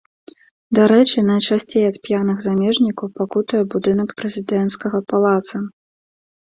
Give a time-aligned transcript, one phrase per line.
[0.77, 5.67] Дарэчы, найчасцей ад п'яных замежнікаў пакутуе будынак прэзідэнцкага палаца.